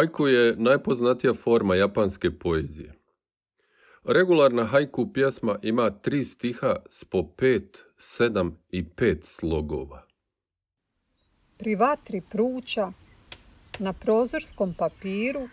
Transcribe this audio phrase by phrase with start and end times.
[0.00, 2.92] Haiku je najpoznatija forma japanske poezije.
[4.04, 10.06] Regularna haiku pjesma ima tri stiha s po pet, sedam i pet slogova.
[11.58, 12.92] Pri vatri pruča,
[13.78, 15.48] na prozorskom papiru,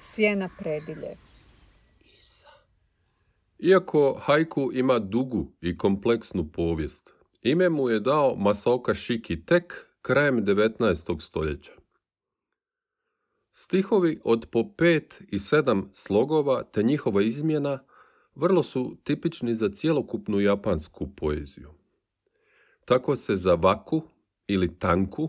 [0.00, 1.16] sjena predilje.
[3.58, 7.10] Iako haiku ima dugu i kompleksnu povijest,
[7.42, 11.20] ime mu je dao Masaoka Shiki tek krajem 19.
[11.20, 11.81] stoljeća.
[13.52, 17.84] Stihovi od po pet i sedam slogova te njihova izmjena
[18.34, 21.70] vrlo su tipični za cjelokupnu japansku poeziju.
[22.84, 24.02] Tako se za vaku
[24.46, 25.28] ili tanku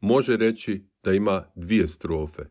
[0.00, 2.42] može reći da ima dvije strofe.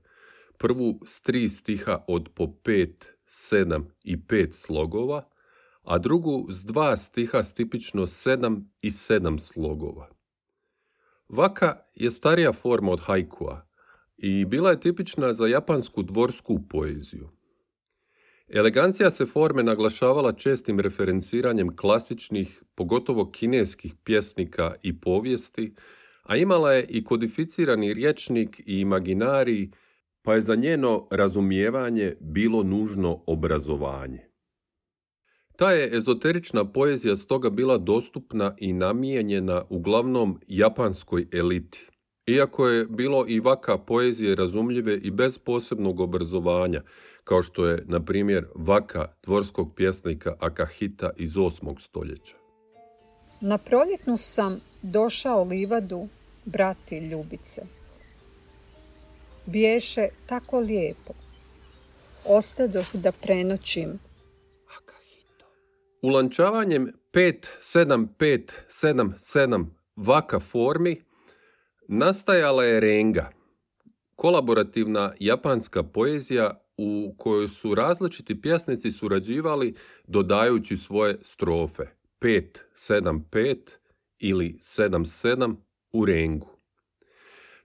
[0.57, 5.29] Prvu s tri stiha od po pet, sedam i pet slogova,
[5.83, 10.09] a drugu s dva stiha s tipično sedam i sedam slogova.
[11.29, 13.67] Vaka je starija forma od haikua
[14.17, 17.29] i bila je tipična za japansku dvorsku poeziju.
[18.47, 25.73] Elegancija se forme naglašavala čestim referenciranjem klasičnih, pogotovo kineskih pjesnika i povijesti,
[26.23, 29.69] a imala je i kodificirani rječnik i imaginarij,
[30.21, 34.19] pa je za njeno razumijevanje bilo nužno obrazovanje.
[35.57, 41.87] Ta je ezoterična poezija stoga bila dostupna i namijenjena uglavnom japanskoj eliti.
[42.27, 46.81] Iako je bilo i vaka poezije razumljive i bez posebnog obrazovanja,
[47.23, 51.81] kao što je, na primjer, vaka dvorskog pjesnika Akahita iz 8.
[51.81, 52.35] stoljeća.
[53.41, 56.07] Na proljetnu sam došao livadu
[56.45, 57.61] brati Ljubice.
[59.45, 61.13] Biješe tako lijepo.
[62.27, 63.89] Ostadoh da prenoćim.
[66.01, 69.65] Ulančavanjem 5-7-5-7-7
[69.95, 71.01] vaka formi
[71.87, 73.31] nastajala je renga,
[74.15, 79.75] kolaborativna japanska poezija u kojoj su različiti pjesnici surađivali
[80.07, 81.83] dodajući svoje strofe
[82.21, 83.57] 5-7-5
[84.19, 85.55] ili 7-7
[85.93, 86.49] u rengu.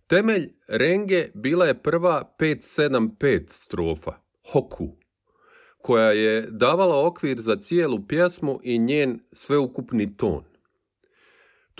[0.06, 4.12] Temelj renge bila je prva 5-7-5 strofa,
[4.52, 4.96] hoku,
[5.78, 10.49] koja je davala okvir za cijelu pjesmu i njen sveukupni ton.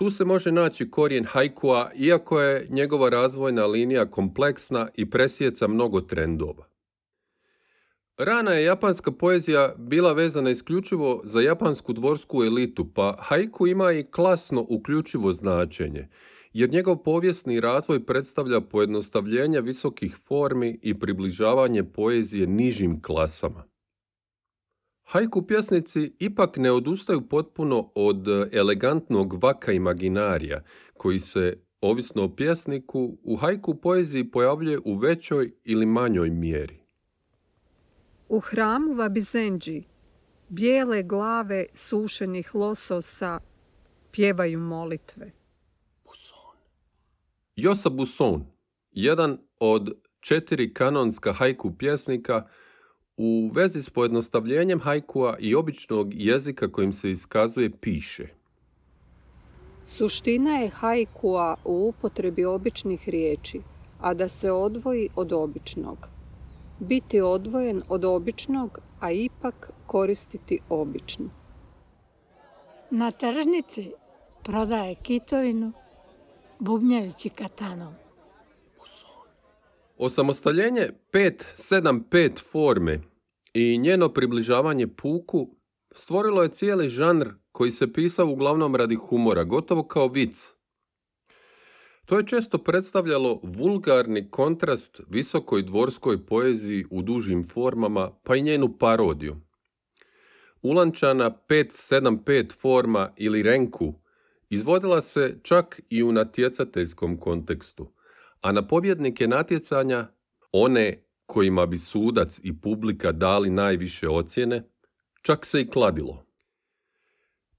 [0.00, 6.00] Tu se može naći korijen hajkua, iako je njegova razvojna linija kompleksna i presjeca mnogo
[6.00, 6.68] trendova.
[8.16, 14.04] Rana je japanska poezija bila vezana isključivo za japansku dvorsku elitu, pa haiku ima i
[14.10, 16.08] klasno uključivo značenje,
[16.52, 23.69] jer njegov povijesni razvoj predstavlja pojednostavljenje visokih formi i približavanje poezije nižim klasama.
[25.10, 30.62] Haiku pjesnici ipak ne odustaju potpuno od elegantnog vaka imaginarija,
[30.94, 36.80] koji se, ovisno o pjesniku, u haiku poeziji pojavljuje u većoj ili manjoj mjeri.
[38.28, 39.82] U hramu Vabizenđi
[40.48, 43.40] bijele glave sušenih lososa
[44.10, 45.30] pjevaju molitve.
[47.56, 48.46] Josa Buson,
[48.90, 52.48] jedan od četiri kanonska haiku pjesnika,
[53.22, 58.28] u vezi s pojednostavljenjem hajkua i običnog jezika kojim se iskazuje piše.
[59.84, 63.60] Suština je hajkua u upotrebi običnih riječi,
[64.00, 66.08] a da se odvoji od običnog.
[66.78, 71.30] Biti odvojen od običnog, a ipak koristiti obično.
[72.90, 73.92] Na tržnici
[74.42, 75.72] prodaje kitovinu,
[76.58, 77.94] bubnjajući katanom.
[80.02, 83.00] Osamostaljenje 5-7-5 forme
[83.54, 85.56] i njeno približavanje puku
[85.92, 90.52] stvorilo je cijeli žanr koji se pisao uglavnom radi humora, gotovo kao vic.
[92.06, 98.78] To je često predstavljalo vulgarni kontrast visokoj dvorskoj poeziji u dužim formama, pa i njenu
[98.78, 99.36] parodiju.
[100.62, 103.94] Ulančana 5-7-5 forma ili renku
[104.50, 107.99] izvodila se čak i u natjecateljskom kontekstu,
[108.40, 110.06] a na pobjednike natjecanja,
[110.52, 114.70] one kojima bi sudac i publika dali najviše ocjene,
[115.22, 116.24] čak se i kladilo.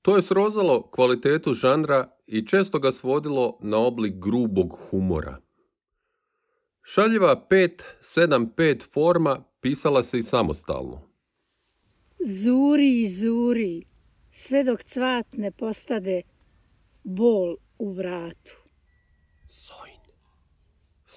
[0.01, 5.37] To je srozalo kvalitetu žanra i često ga svodilo na oblik grubog humora.
[6.81, 11.01] Šaljiva 5-7-5 forma pisala se i samostalno.
[12.25, 13.85] Zuri i zuri,
[14.31, 16.21] sve dok cvat ne postade
[17.03, 18.51] bol u vratu.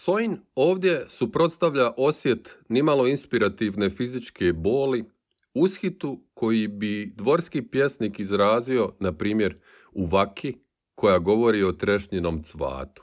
[0.05, 5.05] Sojn ovdje suprotstavlja osjet nimalo inspirativne fizičke boli,
[5.55, 9.57] ushitu koji bi dvorski pjesnik izrazio, na primjer,
[9.93, 10.57] u vaki,
[10.95, 13.03] koja govori o trešnjinom cvatu.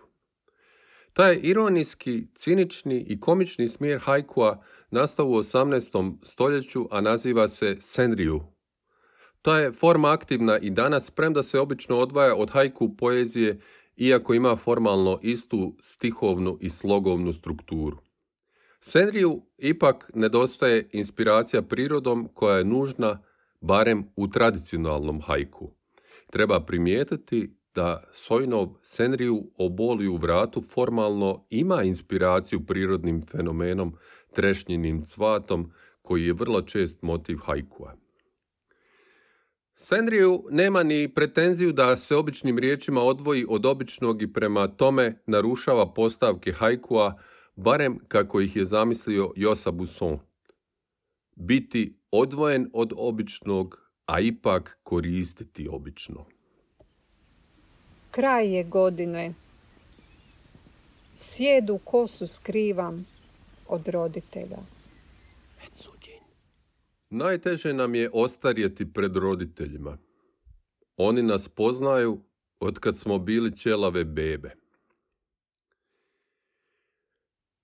[1.13, 6.17] Taj ironijski, cinični i komični smjer hajkua nastao u 18.
[6.23, 8.43] stoljeću, a naziva se senriju.
[9.41, 13.59] Ta je forma aktivna i danas, premda se obično odvaja od hajku poezije,
[13.97, 17.97] iako ima formalno istu stihovnu i slogovnu strukturu.
[18.79, 23.23] Senriju ipak nedostaje inspiracija prirodom koja je nužna
[23.61, 25.71] barem u tradicionalnom hajku.
[26.31, 33.95] Treba primijetiti da Sojnov Senriju o boli u vratu formalno ima inspiraciju prirodnim fenomenom
[34.33, 35.71] trešnjenim cvatom
[36.01, 38.00] koji je vrlo čest motiv hajkua.
[39.83, 45.93] Senriju nema ni pretenziju da se običnim riječima odvoji od običnog i prema tome narušava
[45.93, 47.19] postavke hajkua,
[47.55, 50.19] barem kako ih je zamislio Josa Busson.
[51.35, 56.25] Biti odvojen od običnog, a ipak koristiti obično.
[58.11, 59.33] Kraj je godine.
[61.15, 63.05] Sjedu kosu skrivam
[63.67, 64.59] od roditelja.
[67.11, 69.97] Najteže nam je ostarjeti pred roditeljima.
[70.97, 72.21] Oni nas poznaju
[72.59, 74.55] od kad smo bili ćelave bebe.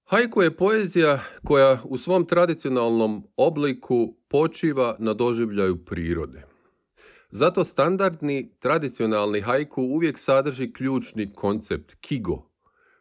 [0.03, 6.44] Haiku je poezija koja u svom tradicionalnom obliku počiva na doživljaju prirode.
[7.29, 12.49] Zato standardni tradicionalni haiku uvijek sadrži ključni koncept kigo,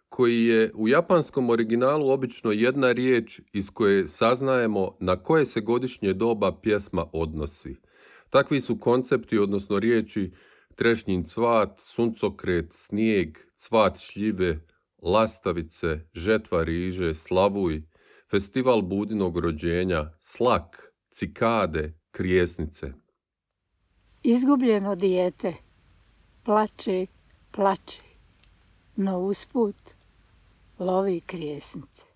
[0.08, 6.12] koji je u japanskom originalu obično jedna riječ iz koje saznajemo na koje se godišnje
[6.12, 7.76] doba pjesma odnosi.
[8.30, 10.32] Takvi su koncepti, odnosno riječi
[10.74, 14.60] trešnjin cvat, suncokret, snijeg, cvat šljive,
[15.02, 17.82] lastavice, žetva riže, slavuj,
[18.30, 22.92] festival budinog rođenja, slak, cikade, krijesnice.
[24.22, 25.54] Izgubljeno dijete,
[26.44, 27.06] plače,
[27.50, 28.02] plače,
[28.96, 29.95] no usput
[30.78, 32.06] lovi krijesnice.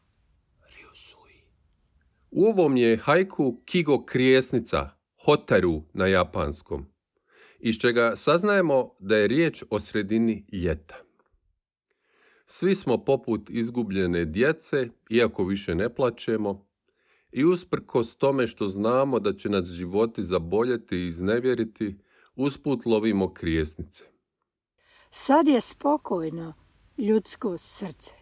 [2.31, 4.91] U ovom je hajku Kigo krijesnica,
[5.25, 6.87] hotaru na japanskom,
[7.59, 10.97] iz čega saznajemo da je riječ o sredini ljeta.
[12.47, 16.67] Svi smo poput izgubljene djece, iako više ne plaćemo,
[17.33, 21.99] i usprkos tome što znamo da će nas životi zaboljeti i iznevjeriti,
[22.37, 24.05] usput lovimo krijesnice.
[25.11, 26.55] Sad je spokojno
[26.99, 28.20] ljudsko srce.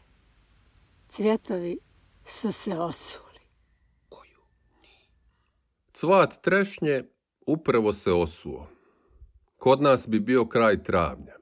[1.09, 1.79] Cvjetovi
[2.25, 3.39] su se osuli.
[5.93, 7.05] Cvat trešnje
[7.47, 8.67] upravo se osuo.
[9.57, 11.33] Kod nas bi bio kraj travnja.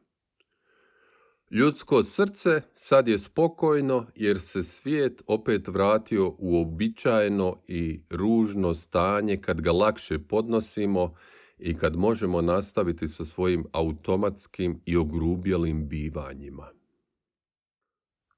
[1.50, 9.40] Ljudsko srce sad je spokojno jer se svijet opet vratio u običajno i ružno stanje
[9.40, 11.14] kad ga lakše podnosimo
[11.58, 16.70] i kad možemo nastaviti sa svojim automatskim i ogrubjelim bivanjima.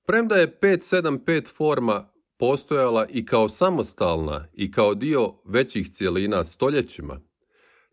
[0.08, 2.08] Premda je 575 forma
[2.38, 7.20] postojala i kao samostalna i kao dio većih cijelina stoljećima,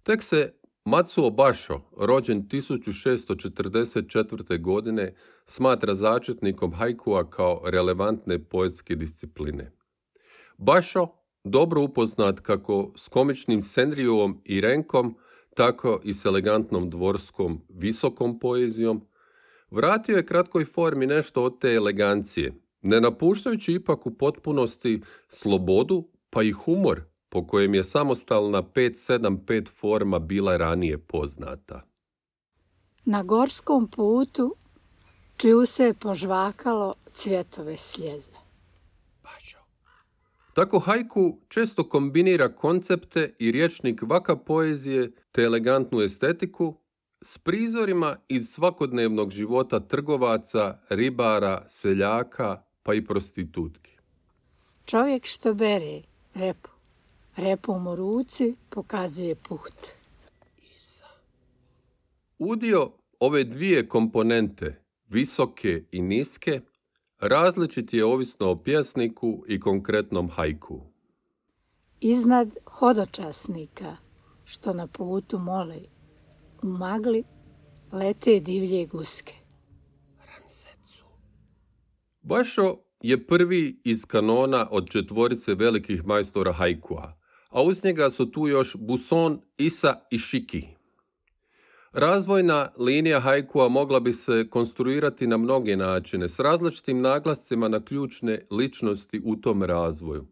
[0.03, 0.53] tek se
[0.85, 4.61] Matsuo Basho, rođen 1644.
[4.61, 5.15] godine,
[5.45, 9.71] smatra začetnikom hajkua kao relevantne poetske discipline.
[10.57, 11.07] Basho,
[11.43, 15.17] dobro upoznat kako s komičnim Senrijovom i Renkom,
[15.55, 19.07] tako i s elegantnom dvorskom visokom poezijom,
[19.71, 26.43] vratio je kratkoj formi nešto od te elegancije, ne napuštajući ipak u potpunosti slobodu pa
[26.43, 31.81] i humor po kojem je samostalna 575 forma bila ranije poznata.
[33.05, 34.55] Na gorskom putu
[35.37, 38.31] kljuse je požvakalo cvjetove sljeze.
[40.53, 46.77] Tako hajku često kombinira koncepte i riječnik vaka poezije te elegantnu estetiku
[47.25, 53.91] s prizorima iz svakodnevnog života trgovaca, ribara, seljaka pa i prostitutki.
[54.85, 56.01] Čovjek što bere
[56.33, 56.69] repu
[57.35, 59.73] repom u ruci pokazuje put.
[62.39, 66.61] Udio ove dvije komponente, visoke i niske,
[67.19, 70.81] različit je ovisno o pjesniku i konkretnom hajku.
[71.99, 73.97] Iznad hodočasnika,
[74.43, 75.94] što na putu mole,
[76.65, 77.23] u magli
[77.91, 79.33] lete divlje guske.
[82.21, 87.17] Bašo je prvi iz kanona od četvorice velikih majstora hajkua,
[87.49, 90.67] a uz njega su tu još Buson, Isa i Shiki.
[91.91, 98.47] Razvojna linija hajkua mogla bi se konstruirati na mnoge načine, s različitim naglascima na ključne
[98.51, 100.27] ličnosti u tom razvoju.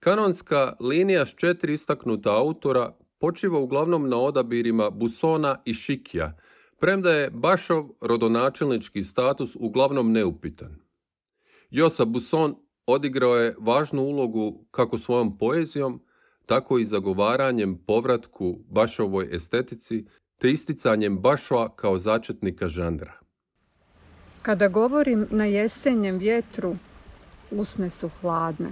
[0.00, 2.92] Kanonska linija s četiri istaknuta autora
[3.24, 6.36] počiva uglavnom na odabirima Busona i Šikija,
[6.78, 10.76] premda je Bašov rodonačelnički status uglavnom neupitan.
[11.70, 16.02] Josa Buson odigrao je važnu ulogu kako svojom poezijom,
[16.46, 20.04] tako i zagovaranjem povratku Bašovoj estetici
[20.38, 23.12] te isticanjem Bašova kao začetnika žanra.
[24.42, 26.76] Kada govorim na jesenjem vjetru,
[27.50, 28.68] usne su hladne.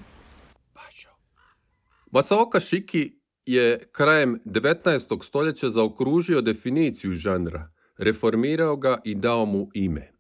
[2.10, 5.24] Masaoka Shiki je krajem 19.
[5.24, 10.12] stoljeća zaokružio definiciju žanra, reformirao ga i dao mu ime.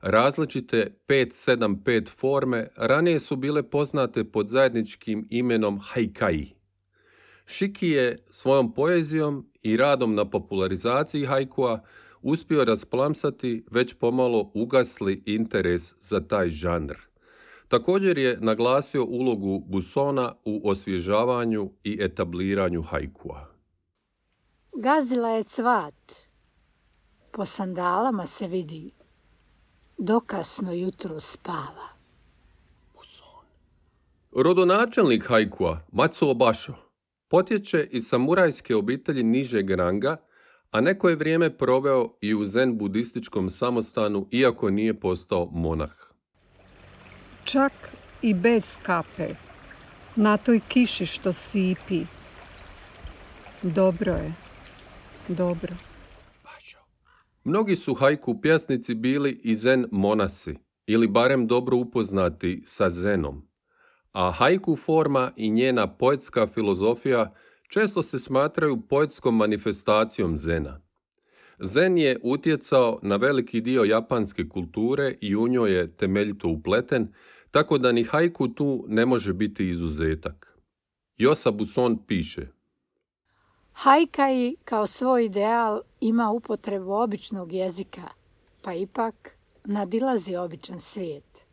[0.00, 6.56] Različite 5-7-5 forme ranije su bile poznate pod zajedničkim imenom haikai.
[7.46, 11.84] Shiki je svojom poezijom i radom na popularizaciji haikua
[12.22, 16.96] uspio rasplamsati već pomalo ugasli interes za taj žanr.
[17.68, 23.46] Također je naglasio ulogu Busona u osvježavanju i etabliranju haikua.
[24.82, 26.12] Gazila je cvat.
[27.32, 28.90] Po sandalama se vidi.
[29.98, 31.96] Dokasno jutro spava.
[34.36, 36.74] Rodonačelnik haikua, Matsuo Basho,
[37.28, 40.16] potječe iz samurajske obitelji nižeg ranga,
[40.70, 46.05] a neko je vrijeme proveo i u zen budističkom samostanu, iako nije postao monah.
[47.46, 47.72] Čak
[48.22, 49.28] i bez kape,
[50.16, 52.00] na toj kiši što sipi.
[53.62, 54.32] Dobro je,
[55.28, 55.74] dobro.
[57.44, 60.54] Mnogi su hajku pjesnici bili i zen monasi,
[60.86, 63.48] ili barem dobro upoznati sa zenom.
[64.12, 67.34] A hajku forma i njena poetska filozofija
[67.68, 70.80] često se smatraju poetskom manifestacijom zena.
[71.58, 77.08] Zen je utjecao na veliki dio japanske kulture i u njoj je temeljito upleten,
[77.56, 80.58] tako da ni hajku tu ne može biti izuzetak.
[81.16, 82.46] Josa Buson piše
[83.72, 88.02] Hajkai kao svoj ideal ima upotrebu običnog jezika,
[88.62, 91.46] pa ipak nadilazi običan svijet.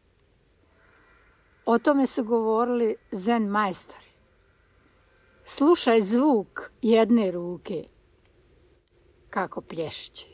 [1.65, 4.11] O tome su govorili zen majstori.
[5.45, 7.83] Slušaj zvuk jedne ruke,
[9.29, 10.32] kako plješće.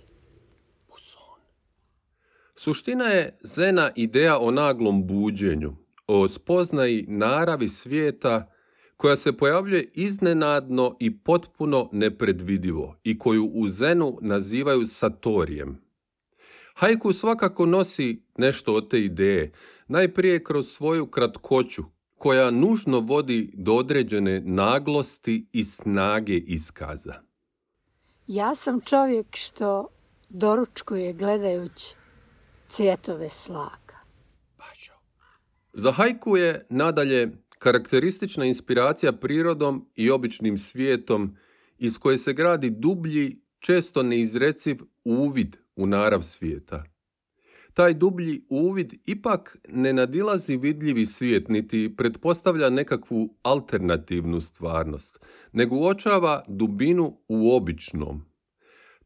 [2.61, 5.75] Suština je zena ideja o naglom buđenju,
[6.07, 8.51] o spoznaji naravi svijeta
[8.97, 15.81] koja se pojavljuje iznenadno i potpuno nepredvidivo i koju u zenu nazivaju satorijem.
[16.73, 19.51] Haiku svakako nosi nešto od te ideje,
[19.87, 21.83] najprije kroz svoju kratkoću,
[22.17, 27.13] koja nužno vodi do određene naglosti i snage iskaza.
[28.27, 29.87] Ja sam čovjek što
[30.29, 31.98] doručkuje gledajući
[32.69, 33.95] cvjetove slaka.
[35.73, 41.35] Za hajku je nadalje karakteristična inspiracija prirodom i običnim svijetom
[41.77, 46.83] iz koje se gradi dublji, često neizreciv uvid u narav svijeta.
[47.73, 55.19] Taj dublji uvid ipak ne nadilazi vidljivi svijet niti pretpostavlja nekakvu alternativnu stvarnost,
[55.51, 58.28] nego uočava dubinu u običnom.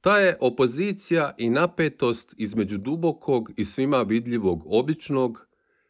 [0.03, 5.47] Ta je opozicija i napetost između dubokog i svima vidljivog običnog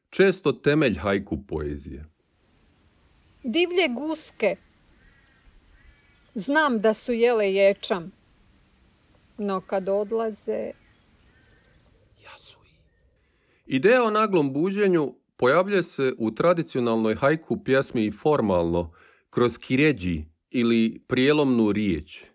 [0.09, 2.05] često temelj hajku poezije.
[3.43, 4.55] Divlje guske.
[6.33, 8.11] Znam da su jele ječam,
[9.37, 10.71] no kad odlaze...
[13.65, 18.93] Ideja o naglom buđenju pojavljuje se u tradicionalnoj hajku pjesmi i formalno,
[19.29, 22.32] kroz kiređi ili prijelomnu riječ.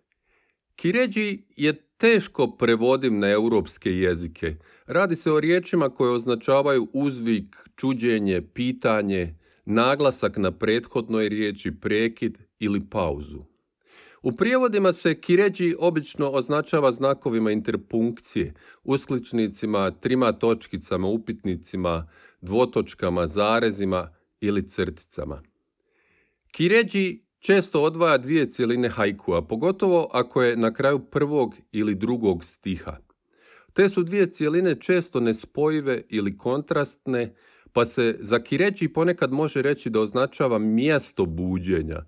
[0.79, 4.57] Kiređi je teško prevodim na europske jezike.
[4.87, 12.81] Radi se o riječima koje označavaju uzvik, čuđenje, pitanje, naglasak na prethodnoj riječi, prekid ili
[12.91, 13.39] pauzu.
[14.23, 18.55] U prijevodima se kiređi obično označava znakovima interpunkcije,
[18.85, 22.09] uskličnicima, trima točkicama, upitnicima,
[22.41, 25.43] dvotočkama, zarezima ili crticama.
[26.51, 32.97] Kiređi često odvaja dvije cijeline hajkua, pogotovo ako je na kraju prvog ili drugog stiha.
[33.73, 37.35] Te su dvije cijeline često nespojive ili kontrastne,
[37.73, 42.03] pa se za kireći ponekad može reći da označava mjesto buđenja,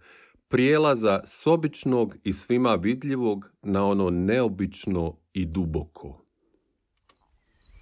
[0.49, 6.25] prijelaza s običnog i svima vidljivog na ono neobično i duboko.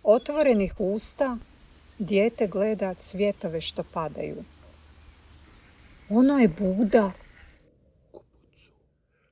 [0.02, 1.38] Otvorenih usta
[1.98, 4.36] dijete gleda cvjetove što padaju.
[6.08, 7.12] Ono je Buda.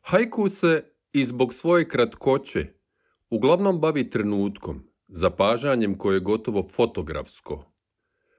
[0.09, 2.67] Haiku se i zbog svoje kratkoće
[3.31, 7.73] uglavnom bavi trenutkom, zapažanjem koje je gotovo fotografsko.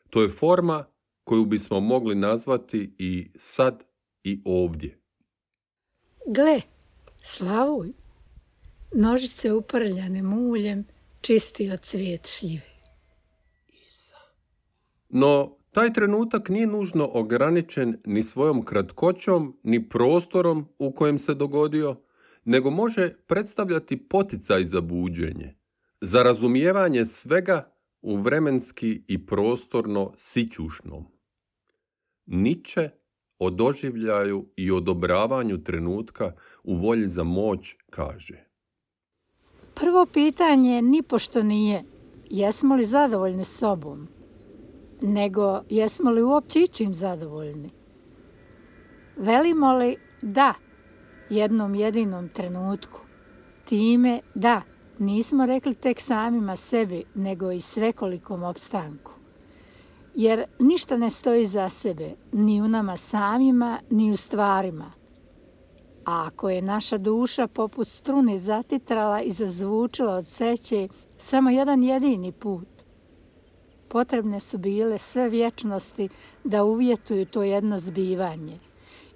[0.09, 0.86] To je forma
[1.24, 3.83] koju bismo mogli nazvati i sad
[4.24, 5.01] i ovdje.
[6.25, 6.62] Gle,
[7.21, 7.91] slavuj,
[8.91, 10.86] nožice uprljane muljem
[11.21, 12.77] čisti od cvijet šljive.
[15.09, 21.96] No, taj trenutak nije nužno ograničen ni svojom kratkoćom, ni prostorom u kojem se dogodio,
[22.46, 25.55] nego može predstavljati poticaj za buđenje,
[26.01, 31.05] za razumijevanje svega u vremenski i prostorno sićušnom.
[32.25, 32.89] Niče
[33.39, 38.43] o doživljaju i odobravanju trenutka u volji za moć kaže.
[39.75, 41.84] Prvo pitanje nipošto nije
[42.29, 44.07] jesmo li zadovoljni sobom,
[45.01, 47.70] nego jesmo li uopće ičim zadovoljni.
[49.18, 50.54] Velimo li da
[51.30, 53.00] jednom jedinom trenutku,
[53.66, 54.62] time da
[55.00, 59.12] nismo rekli tek samima sebi, nego i svekolikom opstanku.
[60.16, 64.92] Jer ništa ne stoji za sebe, ni u nama samima, ni u stvarima.
[66.06, 70.88] A ako je naša duša poput strune zatitrala i zazvučila od sreće
[71.18, 72.76] samo jedan jedini put,
[73.89, 76.10] potrebne su bile sve vječnosti
[76.44, 78.60] da uvjetuju to jedno zbivanje.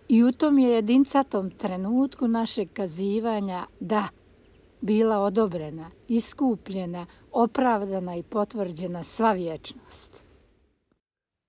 [0.10, 4.08] I u tom je jedincatom trenutku našeg kazivanja da
[4.82, 10.24] bila odobrena, iskupljena, opravdana i potvrđena sva vječnost.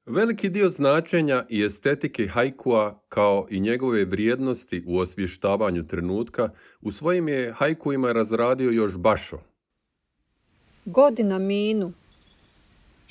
[0.06, 6.50] Veliki dio značenja i estetike hajkua kao i njegove vrijednosti u osvještavanju trenutka
[6.80, 9.38] u svojim je hajkuima razradio još Bašo.
[10.84, 11.92] Godina minu,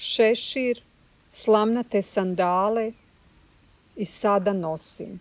[0.01, 0.81] šešir,
[1.29, 2.91] slamnate sandale
[3.95, 5.19] i sada nosim.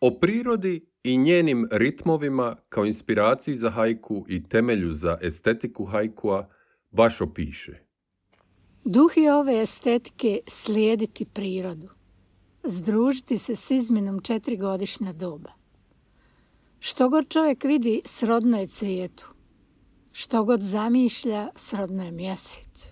[0.00, 6.48] O prirodi i njenim ritmovima kao inspiraciji za hajku i temelju za estetiku hajkua
[6.90, 7.78] baš opiše.
[8.84, 11.88] Duh je ove estetike slijediti prirodu,
[12.62, 15.52] združiti se s izmjenom četirigodišnja doba.
[16.80, 19.37] Što god čovjek vidi, srodno je cvijetu.
[20.12, 22.88] Što god zamišlja, srodno je mjesecu.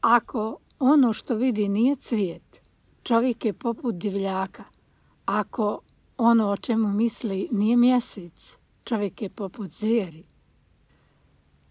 [0.00, 2.60] Ako ono što vidi nije cvijet,
[3.02, 4.64] čovjek je poput divljaka.
[5.26, 5.80] Ako
[6.16, 10.24] ono o čemu misli nije mjesec, čovjek je poput zvijeri.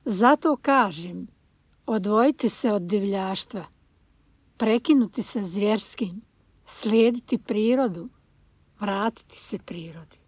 [0.05, 1.27] Zato kažem,
[1.85, 3.65] odvojiti se od divljaštva,
[4.57, 6.21] prekinuti se zvjerskim,
[6.65, 8.09] slijediti prirodu,
[8.79, 10.22] vratiti se prirodi.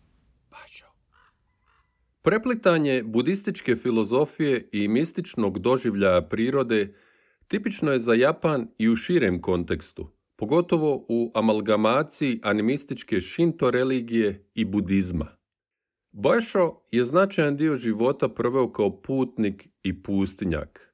[2.25, 6.93] Preplitanje budističke filozofije i mističnog doživljaja prirode
[7.47, 14.65] tipično je za Japan i u širem kontekstu, pogotovo u amalgamaciji animističke šinto religije i
[14.65, 15.27] budizma.
[16.11, 20.93] Bojšo je značajan dio života proveo kao putnik i pustinjak,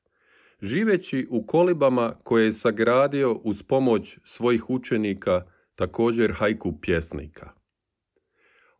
[0.61, 5.41] živeći u kolibama koje je sagradio uz pomoć svojih učenika,
[5.75, 7.60] također hajku pjesnika.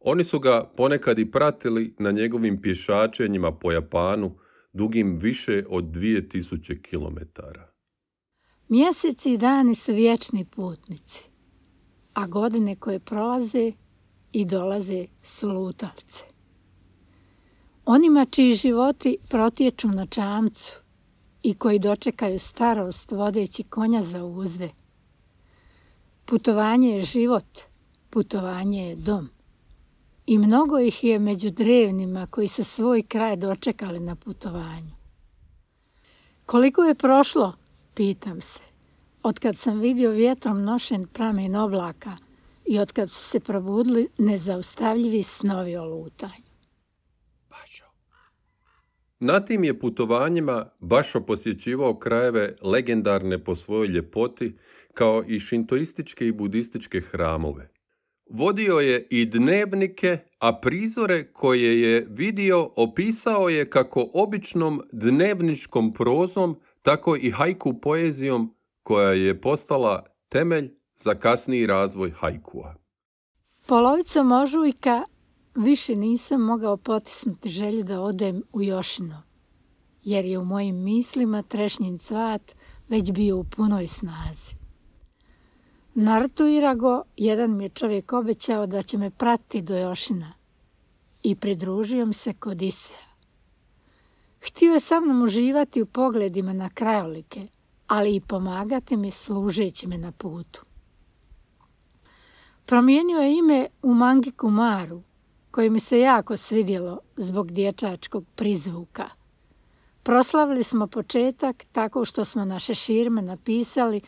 [0.04, 4.36] Oni su ga ponekad i pratili na njegovim pješačenjima po Japanu,
[4.74, 7.72] dugim više od 2000 kilometara.
[8.70, 11.30] Mjeseci i dani su vječni putnici,
[12.14, 13.72] a godine koje prolaze
[14.32, 16.24] i dolaze su lutalce.
[17.86, 20.78] Onima čiji životi protječu na čamcu
[21.44, 24.70] i koji dočekaju starost vodeći konja za uzde.
[26.26, 27.60] Putovanje je život,
[28.10, 29.30] putovanje je dom.
[30.26, 34.92] I mnogo ih je među drevnima koji su svoj kraj dočekali na putovanju.
[36.46, 37.56] Koliko je prošlo
[37.94, 38.64] pitam se,
[39.24, 42.18] otkad sam vidio vjetrom nošen pramen oblaka
[42.66, 46.52] i otkad su se probudili nezaustavljivi snovi o lutanju.
[49.20, 54.56] Na tim je putovanjima Bašo posjećivao krajeve legendarne po svojoj ljepoti,
[54.94, 57.70] kao i šintoističke i budističke hramove.
[58.34, 66.60] Vodio je i dnevnike, a prizore koje je vidio opisao je kako običnom dnevničkom prozom
[66.82, 72.76] tako i hajku poezijom koja je postala temelj za kasniji razvoj hajkua.
[73.68, 75.04] Polovicom ožujka
[75.56, 79.24] više nisam mogao potisnuti želju da odem u Jošino,
[80.04, 82.56] jer je u mojim mislima trešnjin cvat
[82.90, 84.61] već bio u punoj snazi.
[86.04, 90.34] Na rtu Irago jedan mi je čovjek obećao da će me pratiti do Jošina
[91.24, 92.98] i pridružio mi se kod Isea.
[94.40, 97.48] Htio je sa mnom uživati u pogledima na krajolike,
[97.88, 100.62] ali i pomagati mi služeći me na putu.
[102.66, 105.02] Promijenio je ime u Mangi Kumaru,
[105.52, 109.10] koje mi se jako svidjelo zbog dječačkog prizvuka.
[110.04, 114.02] Proslavili smo početak tako što smo naše širme napisali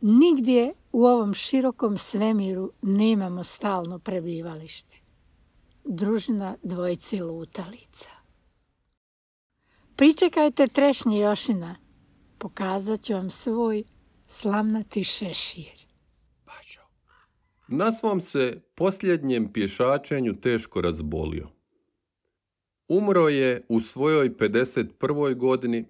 [0.00, 4.96] Nigdje u ovom širokom svemiru nemamo stalno prebivalište.
[5.84, 8.08] Družina dvojici lutalica.
[9.96, 11.76] Pričekajte trešnje Jošina,
[12.38, 13.84] pokazat ću vam svoj
[14.26, 15.82] slamnati šešir.
[17.68, 21.48] Na svom se posljednjem pješačenju teško razbolio.
[22.88, 25.36] Umro je u svojoj 51.
[25.36, 25.84] godini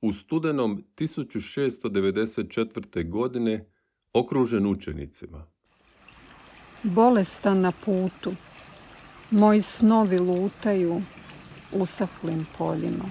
[0.00, 3.10] u studenom 1694.
[3.10, 3.72] godine
[4.14, 5.46] okružen učenicima.
[6.82, 8.34] Bolestan na putu,
[9.30, 11.02] moji snovi lutaju
[11.72, 13.04] usahlim poljima.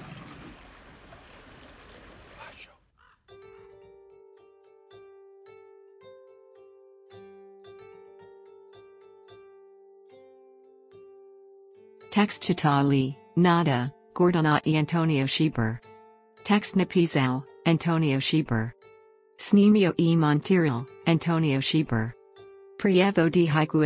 [12.17, 15.79] Text Chitali, Nada, Gordona e Antonio Schieber.
[16.43, 18.76] Text Napizao, Antonio Schieber.
[19.39, 22.11] Snemio e Montiel, Antonio Schieber.
[22.79, 23.81] Prievo di Haiku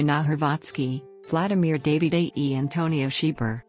[1.30, 3.62] Vladimir David e Antonio Schieber.